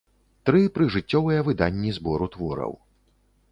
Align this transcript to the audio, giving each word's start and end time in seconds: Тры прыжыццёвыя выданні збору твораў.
Тры 0.49 0.61
прыжыццёвыя 0.77 1.45
выданні 1.51 1.93
збору 1.99 2.31
твораў. 2.37 2.73